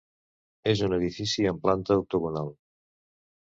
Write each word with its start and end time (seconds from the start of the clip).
És 0.71 0.79
un 0.87 0.95
edifici 0.97 1.45
amb 1.51 1.61
planta 1.67 1.99
octogonal. 2.05 2.51